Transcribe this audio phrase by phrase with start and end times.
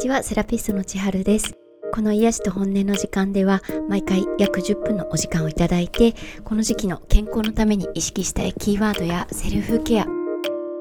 [0.00, 1.58] ちは、セラピストの千春です。
[1.92, 10.06] この癒しと本音の時間では、毎回約10分のお時間をいただいて、この時期の健康のために意識したいキーワードやセルフケア、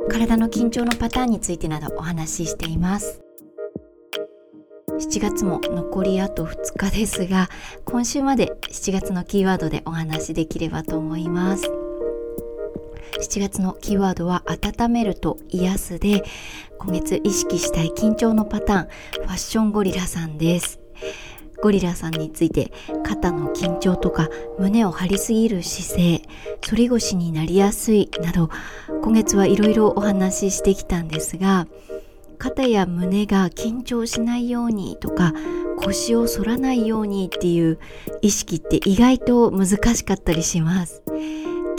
[0.10, 3.20] 体の緊張のパターンについてなどお話ししています。
[4.88, 7.50] 7月も残りあと2日ですが、
[7.84, 11.70] 今週まで7月のキーワードでお話しできればと思います。
[13.18, 16.24] 7月のキーワードは温めると癒すで
[16.78, 20.80] 今月意識したい緊張のパターンファッションゴリラさんです。
[21.62, 22.72] ゴリラさんについて
[23.04, 26.22] 肩の緊張とか胸を張りすぎる姿勢
[26.66, 28.50] 反り腰になりやすいなど
[29.02, 31.68] 今月はいろいろお話ししてきたんですが
[32.38, 35.34] 肩や胸が緊張しないようにとか
[35.78, 37.78] 腰を反らないようにっていう
[38.22, 41.04] 意識って意外と難しかったりします。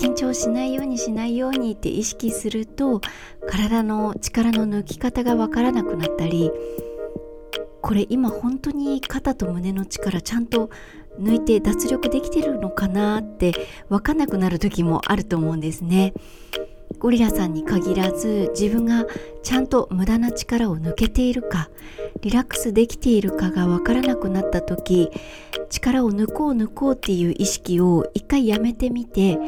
[0.01, 3.03] 緊張しないようにしないようにって意識すると
[3.47, 6.51] 体の力の抜き方がわからなくなったり
[7.83, 10.71] これ今本当に肩と胸の力ちゃんと
[11.19, 13.53] 抜いて脱力できてるのかなって
[13.91, 16.15] 分かんなくなる時もあると思うんですね。
[16.99, 19.07] ゴリラさんに限らず自分が
[19.43, 21.71] ちゃんと無駄な力を抜けているか
[22.21, 25.09] リラックスできているかが分からなくなった時
[25.71, 29.39] 力を抜こう抜こうっていう意識を一回やめてみて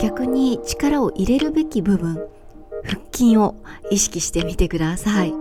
[0.00, 2.28] 逆に力を入れるべき部分
[2.84, 3.56] 腹筋を
[3.90, 5.34] 意識してみてください。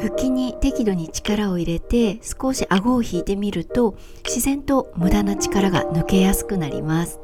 [0.00, 3.94] 腹筋に適度に力を入れて少し顎を引いてみると
[4.24, 7.20] 自然と無駄な力が抜けやすくなります。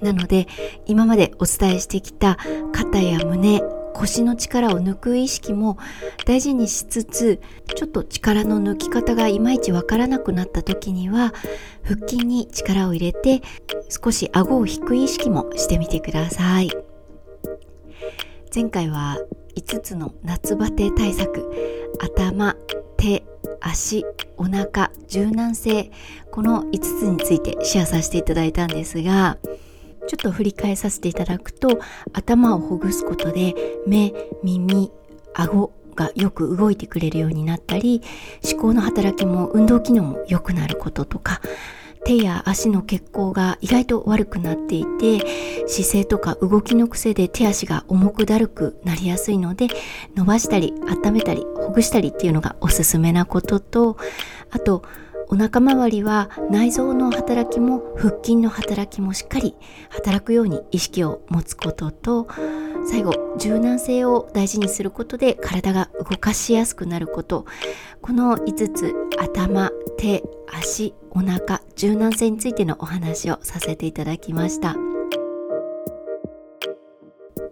[0.00, 0.48] なので
[0.86, 2.38] 今までお伝えしてきた
[2.72, 3.62] 肩や胸
[3.96, 5.78] 腰の力を抜く意識も
[6.26, 7.40] 大事にしつつ
[7.74, 11.32] ちょっと力の抜き方がいまいちわからなくなった時には
[11.82, 13.42] 腹筋に力を入れて
[13.88, 16.70] 少し顎を引く意識もしてみてください。
[18.54, 19.18] 前回は
[19.56, 21.44] 5つの夏バテ対策
[21.98, 22.56] 頭
[22.96, 23.22] 手
[23.60, 24.04] 足
[24.36, 25.90] お腹柔軟性
[26.30, 29.38] この5つについてシェアさせていただいたんですが
[30.06, 31.80] ちょっと振り返させていただくと
[32.12, 33.54] 頭をほぐすことで
[33.86, 34.12] 目
[34.42, 34.90] 耳
[35.34, 38.02] 顎がよく動いてくれるようになったり
[38.44, 41.40] 思考の働きも運動機能も良くなることとか
[42.04, 49.66] 手や足の血行が意外と悪くなっていて姿勢とか動きの癖で手足が重くだるくなりやすいので
[50.14, 53.96] 伸ばしたり温めたりほぐしたりっていうのがおすすめなことと
[54.50, 54.84] あと
[55.28, 59.56] お腹周りは内臓の働きも腹筋の働きもしっかり
[59.90, 62.28] 働くように意識を持つことと
[62.88, 67.44] 最後柔軟性を大事にすることで体が動かしやすくなること。
[68.00, 74.76] この5つ頭手足お腹柔軟性についてのお話をさせていただきました。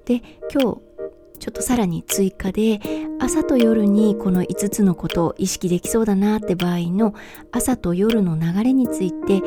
[0.04, 0.94] で今日
[1.40, 2.80] ちょっとさらに追加で
[3.20, 7.14] 朝と夜にこの5つのことを意識できそうだなって場合の
[7.52, 9.42] 朝と夜の流れについて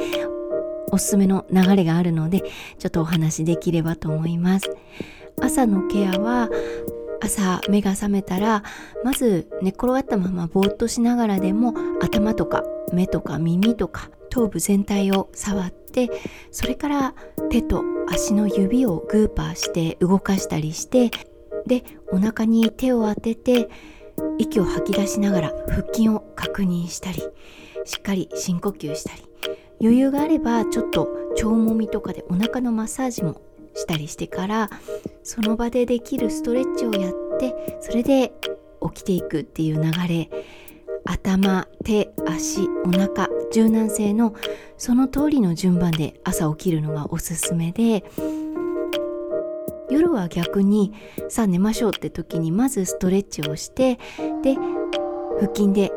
[0.92, 2.44] おすすめの流れがあるので
[2.80, 4.70] ちょっとお話しできればと思います。
[5.40, 6.50] 朝のケアは
[7.22, 8.64] 朝目が覚めたら
[9.04, 12.64] まず寝っ転がったままぼーっとしながらでも頭とか
[12.94, 16.10] 目とか耳とか頭部全体を触って
[16.52, 17.16] それから
[17.50, 21.12] 手と足の指をグーパーして動かしたりして
[21.66, 23.70] でお腹に手を当てて
[24.38, 27.22] 息を吐き出しながら腹筋を確認したり
[27.86, 29.24] しっかり深呼吸したり
[29.80, 33.42] 余裕があればちょっと腸もみとかでお腹のマッサージも
[33.76, 34.70] したりしてから
[35.24, 38.34] その場でできるストレッチをやってそれで
[38.94, 40.30] 起きていくっていう流れ
[41.06, 44.36] 頭手足お腹柔軟性の
[44.78, 48.04] その通りの順番で朝起きるのがおすすめで
[49.90, 50.94] 夜は逆に
[51.30, 53.96] さあ寝ましょうって時にまずストレッチをして
[54.44, 54.56] で
[55.40, 55.92] 腹筋で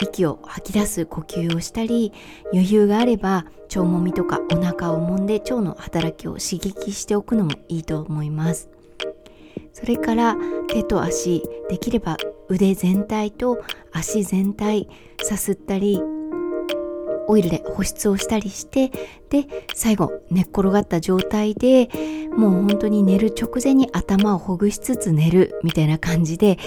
[0.00, 2.12] 息を吐き出す呼吸をしたり
[2.52, 8.68] 余裕があれば腸もみとかお腹を揉んで腸の働きを刺激しておくのもいいと思います。
[9.72, 10.36] それから
[10.68, 12.16] 手と足できれば
[12.48, 14.88] 腕全体と足全体
[15.22, 16.00] さすったり
[17.28, 18.90] オイルで保湿をしたりして
[19.30, 21.88] で最後寝っ転がった状態で
[22.36, 26.58] もう本当に寝る直前に頭をほぐしつつ寝るみたいな感じで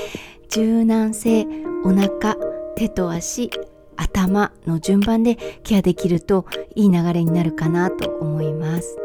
[0.50, 1.46] 柔軟性
[1.84, 2.36] お腹
[2.76, 3.50] 手と足
[3.96, 6.46] 頭の順番でケアできると
[6.76, 8.98] いい流れになるかなと思います。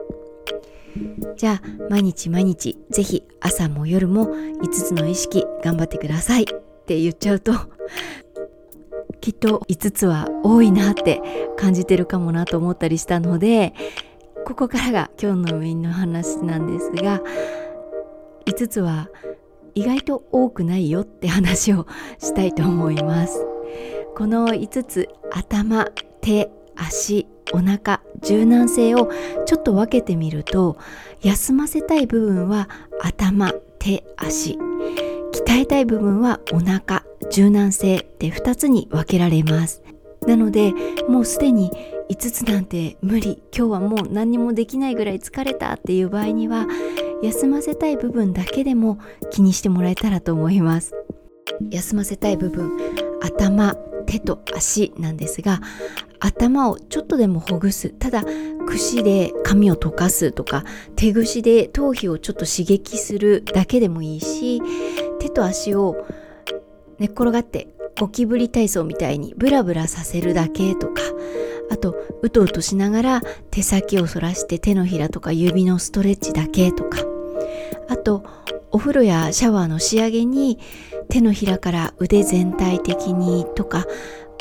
[1.36, 6.46] じゃあ毎日毎日ぜひ朝も夜も5つの意識頑張ってくださいっ
[6.84, 7.52] て言っちゃうと
[9.22, 11.22] きっと5つは多いなって
[11.56, 13.72] 感じてるかもなと思ったりしたので
[14.44, 17.22] ここからが今日のメインの話なんですが
[18.46, 19.08] 5つは
[19.74, 21.86] 意外と多くないよって話を
[22.18, 23.46] したいと思います。
[24.16, 25.86] この5つ頭
[26.20, 29.10] 手足お腹柔軟性を
[29.46, 30.76] ちょっと分けてみると
[31.22, 32.68] 休ませたい部分は
[33.00, 34.58] 頭手足。
[35.32, 37.01] 鍛えたい部分はお腹。
[37.32, 39.82] 柔軟性って2つに分けられます。
[40.26, 40.72] なので
[41.08, 41.70] もうすでに
[42.10, 43.42] 5つなんて無理。
[43.56, 46.66] 今日はもう何にもできないぐらい疲れたっていう場合には
[47.22, 48.98] 休ませたい部分だけでも
[49.30, 50.94] 気にしてもらえたらと思います。
[51.70, 52.78] 休ませたい部分
[53.22, 53.74] 頭
[54.06, 55.60] 手と足なんですが
[56.20, 57.90] 頭をちょっとでもほぐす。
[57.90, 58.24] ただ
[58.66, 60.64] 櫛で髪を溶かすとか
[60.96, 64.60] 手ぐしで頭皮をちょっと刺激するだけでもいいし
[65.18, 66.06] 手と足を
[67.02, 67.66] 寝っ転がって
[67.98, 71.02] ゴキブリ体操みたいにブラブラさせるだけとか
[71.68, 77.00] あとうとうとしながら手先を反らして手のひらとか指のストレッチだけとか
[77.88, 78.22] あと
[78.70, 80.60] お風呂やシャワーの仕上げに
[81.08, 83.84] 手のひらから腕全体的にとか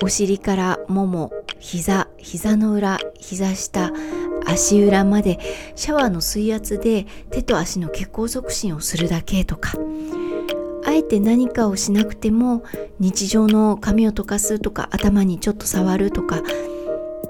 [0.04, 3.92] お尻からもも膝膝の裏膝下
[4.46, 5.40] 足裏まで
[5.76, 9.74] シャワーの水圧で手と足の血行促進をするだけとか
[10.92, 12.64] あえて何かをしなくても
[13.00, 16.42] 日常の髪を溶かすとか頭にちょっと触るとか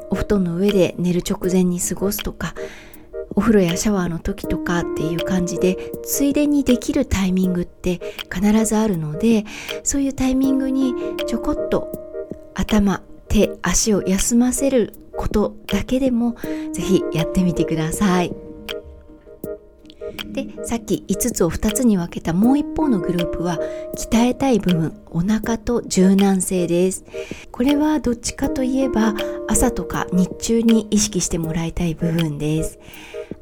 [0.10, 2.56] お布団の上で寝る直前に過ごすとか
[3.36, 8.02] お風呂やシャワーの時とかっていう感じでついでにできるタイミングって
[8.34, 9.46] 必ずあるので
[9.84, 10.96] そういうタイミングに
[11.28, 11.92] ちょこっと
[12.56, 16.36] 頭手足を休ませることだけでも
[16.74, 18.51] ぜひやってみてください。
[20.34, 23.60] でさっき5つを2つに分けたもう一方のグループは
[23.98, 27.04] 鍛えたい部分お腹と柔軟性です。
[27.52, 29.14] これはどっちかといえば
[29.48, 32.80] 朝とか日中に意識してもらいたい部分です。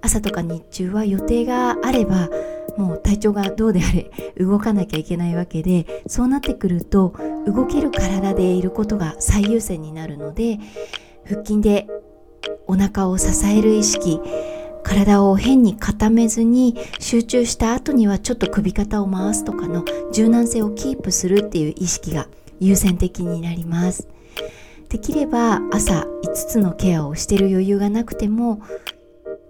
[0.02, 2.30] 朝とか日中は予定があれば
[2.78, 4.10] もう体調がどうであれ
[4.44, 7.14] 動かなきゃいけないわけでそうなってくると
[7.46, 10.60] 動ける体でいることが最優先になるので
[11.26, 11.88] 腹筋で
[12.68, 14.20] お腹を支える意識
[14.90, 22.28] 体を変に固めずに集中した後にはちょっと首肩を回すとかの柔軟性をキープするっていう意識が
[22.60, 24.08] 優先的になります。
[24.90, 28.64] できれば朝5つのケアをしてる余裕がなくても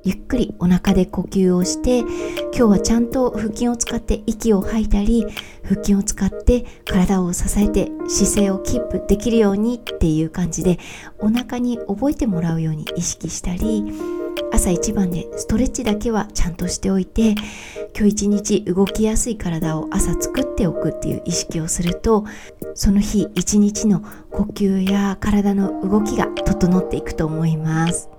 [0.03, 5.25] ゆっくりお腹で呼吸をして今日はちゃんと腹筋を使って息を吐いたり
[5.63, 10.80] 腹筋を使って体を支えて姿勢をキープできるようにっていう感じで
[11.19, 13.86] お腹に覚えてもらうように意識したり
[14.51, 17.36] 朝一番でストレッチだけはちゃんとしておいて
[17.97, 22.25] 今日一日動きやすい体を朝作っておくっていう意識をすると
[22.74, 24.01] その日一日の
[24.31, 28.09] 呼吸や体の動きが整っていくと思います。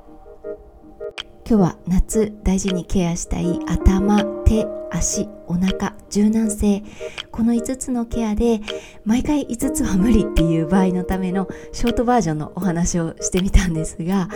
[1.51, 6.85] 今日は夏大事にケアしたい頭手足お腹柔軟性
[7.33, 8.61] この5つのケアで
[9.05, 14.29] 毎回5つは無理っていう場合のためのショートバージョンのお話をしてみたんですが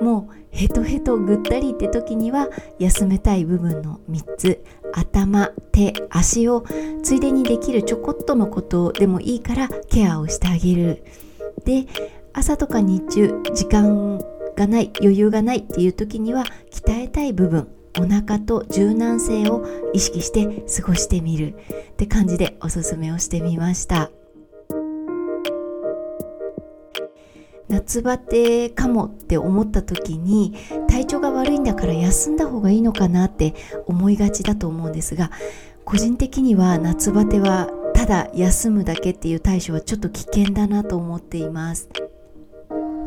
[0.00, 2.48] もうヘトヘトぐったりって時には
[2.80, 4.64] 休めたい部分の3つ。
[4.92, 6.64] 頭手足を
[7.04, 11.04] ついでにできるちょこっとのことでもいいからケアをしてあげる。
[11.64, 11.86] で
[12.32, 14.20] 朝とか日中時間
[14.58, 21.54] がない余裕がないっていう時には鍛えたい部分お腹と柔軟性を意識して過ごしてみる。
[21.92, 24.10] って感じでおすすめをしてみました。
[27.68, 30.54] 夏バテかもって思った時に
[30.88, 33.54] 体調が悪いんだから休んだ方がいいのかなって
[33.86, 35.30] 思いがちだと思うんですが
[35.84, 41.90] 個人的には夏バテはただ休むだけっていう対処はちょっと危険だなと思っています。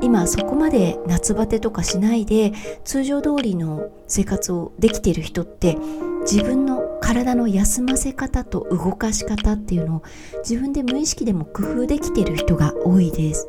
[0.02, 2.54] 今そこまで夏バテとかしないで
[2.84, 5.78] 通常通りの生活をできている人って
[6.22, 10.04] 自分の体の休ませ方と動かし方っていうのを
[10.48, 13.48] 自分で無意識でも工夫できている人が多いです。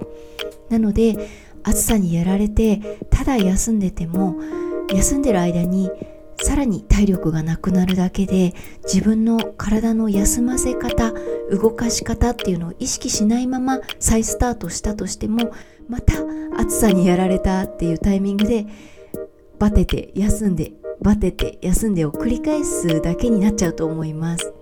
[0.68, 1.28] なので
[1.64, 2.80] 暑さにやられて
[3.10, 4.36] ただ休んでても
[4.92, 5.90] 休んでる間に
[6.42, 11.12] さらに体力がなくなるだけで自分の体の休ませ方
[11.50, 15.52] 動かし方っていうのを意識しないまま再スタートしたとしても
[15.88, 16.14] また
[16.58, 18.66] 暑さにやられたっていうタイミングで
[19.58, 24.61] バテて休んでバテて休んでを繰り返すだけになっちゃうと思います。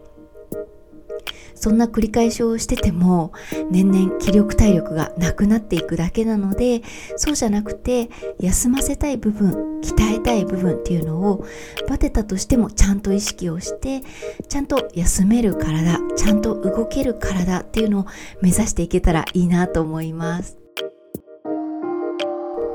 [1.60, 3.32] そんな繰り返しをしてても
[3.70, 6.82] 年々気力体力がなくなっていくだけなので
[7.16, 11.44] そうじゃなくて休ませたい部分鍛えたい部分っていうのを
[11.86, 14.00] バテたとしてもちゃんと意識をして
[14.48, 18.06] ちゃんと休める体ちゃんと動ける体っていうのを
[18.40, 20.59] 目指していけたらいいなと思います。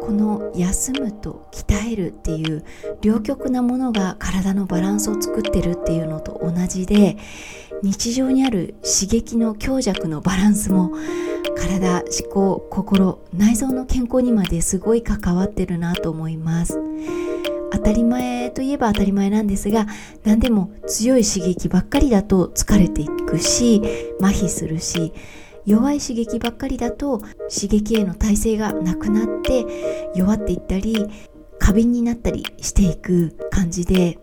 [0.05, 2.63] この休むと鍛えるっていう
[3.01, 7.17] 両極なものが体のバランスを作ってるっていうのと同じで
[7.81, 10.91] 日常にある刺激の強弱のバランスも
[11.57, 16.79] 体思考心内臓の健康にまですごい関わってるなと思います。
[17.71, 19.85] 当たり前といえば当たり前なんですが
[20.23, 23.81] 何でも強い刺激ばっかりだと疲れていくし
[24.21, 25.13] 麻痺するし
[25.65, 27.19] 弱い刺激ばっかりだと
[27.53, 29.65] 刺激への耐性がなくなって
[30.15, 31.07] 弱っていったり
[31.59, 34.19] 過敏になったりしていく感じで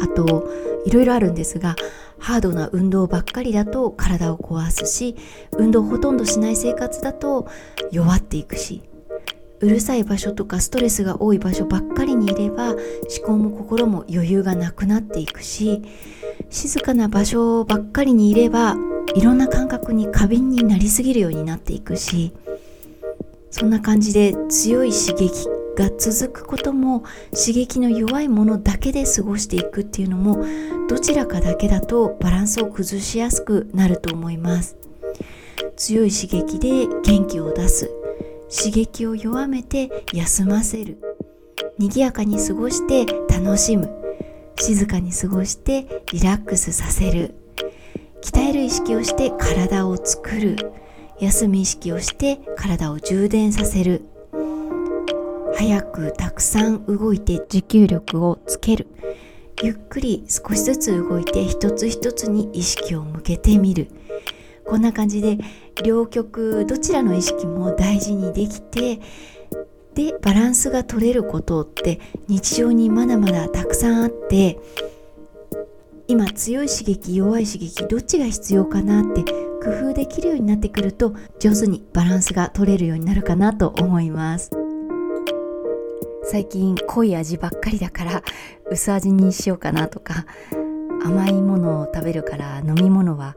[0.00, 0.48] あと
[0.86, 1.76] いろいろあるんですが
[2.18, 5.16] ハードな運動ばっかりだと体を壊すし
[5.52, 7.48] 運動ほとんどしない生活だと
[7.90, 8.82] 弱っていくし
[9.60, 12.78] うるさい場所とかストレスが多い場所ばっかりにいれば思
[13.24, 15.82] 考も心も余裕がなくなっていくし
[16.50, 18.76] 静かな場所ばっかりにいれば
[19.14, 22.32] いろんな感覚に過敏になりすぎるようになっていくし
[23.50, 30.44] そんな感じで強い刺激が続くことも刺激の弱いものだけで過ごしていくっていうのも
[30.88, 34.76] どちらかだけだとバランスを崩しやすくなると思います。
[35.76, 37.97] 強い刺激で元気を出す。
[38.50, 40.98] 刺激を弱めて休ませる。
[41.78, 43.90] 賑やかに過ごして楽しむ。
[44.56, 47.34] 静かに過ごしてリラックスさせる。
[48.22, 50.56] 鍛える意識をして体を作る。
[51.20, 54.02] 休む意識をして体を充電させる。
[55.54, 58.86] 早くたくさん動いて持久力をつける。
[59.62, 63.88] ゆっくり少しずつ動いて一つ一つに意識を向けてみる。
[64.64, 65.38] こんな感じで
[65.84, 69.00] 両極どちらの意識も大事にできて
[69.94, 74.58] でバランスが取れることって日常にまだまだたくさんあって
[76.06, 79.24] 今強い刺激弱い刺激どっちが必要かなって
[79.62, 84.50] 工夫できるようになってくると上手にバランスが取れるようになるかなと思います。
[86.30, 88.22] 最近濃い味ばっかりだから
[88.70, 90.26] 薄味にしようかなとか
[91.02, 93.34] 甘いものを食べるから飲み物は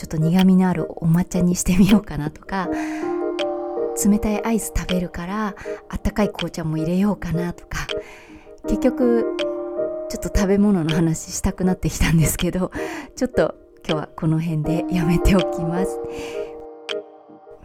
[0.00, 2.70] ちょっと苦みのあるお抹茶にしてみようかなとか
[4.02, 5.54] 冷たいアイス食べるから
[5.90, 7.86] あったかい紅茶も入れようかなとか
[8.66, 9.36] 結局
[10.08, 12.72] ちょっと食べ物の話したくなってきたんですけど
[13.14, 13.54] ちょっと
[13.86, 16.00] 今日はこの辺でやめておきます。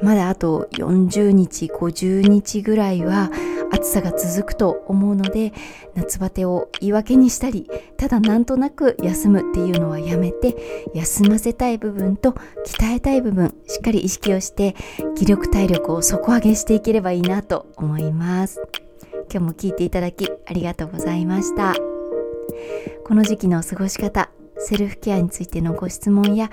[0.01, 3.32] まだあと40日50日ぐらいは
[3.75, 5.53] 暑さが続くと思うので
[5.94, 10.55] 夏バテを言い訳にしたりただなんとなく休むっていうのはやめて
[10.94, 12.32] 休ませたい部分と
[12.65, 14.75] 鍛えたい部分しっかり意識をして
[15.15, 18.62] 気力体力を底上げしていければいいなと思います
[19.32, 21.74] 今日も聞いていただきありがとうございました。
[23.03, 26.50] この時期の過ごし方セルフケアについてのご質問や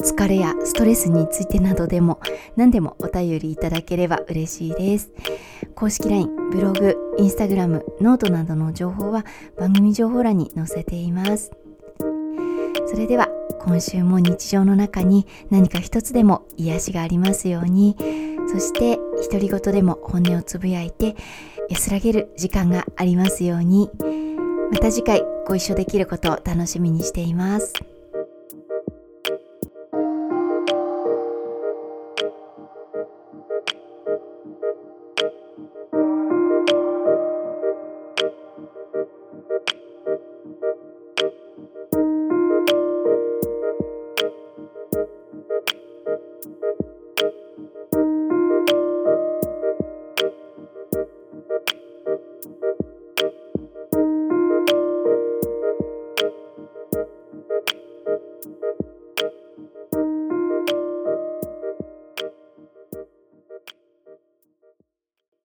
[0.00, 2.20] 疲れやストレスについてなどでも
[2.54, 5.10] 何でもお便りいただければ嬉しいです
[5.76, 9.24] 公式 LINE、ブログ、インスタグラム、ノートなどの情報は
[9.56, 11.52] 番組情報欄に載せています
[12.86, 13.28] それでは
[13.60, 17.96] 今週も日常の中に何か一つでも癒しがありますように
[18.48, 18.98] そして
[19.30, 21.14] 独り言でも本音をつぶやいて
[21.68, 23.90] 安らげる時間がありますように。
[24.70, 27.72] また次回ご一緒できることを楽しみにしています。